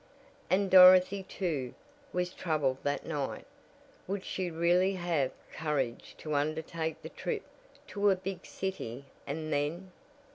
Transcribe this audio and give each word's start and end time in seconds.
And 0.49 0.71
Dorothy 0.71 1.21
too, 1.21 1.75
was 2.11 2.33
troubled 2.33 2.77
that 2.81 3.05
night. 3.05 3.45
Would 4.07 4.25
she 4.25 4.49
really 4.49 4.93
have 4.95 5.31
courage 5.53 6.15
to 6.17 6.33
undertake 6.33 6.99
the 7.03 7.09
trip 7.09 7.43
to 7.89 8.09
a 8.09 8.15
big 8.15 8.43
city 8.43 9.05
and 9.27 9.53
then 9.53 9.91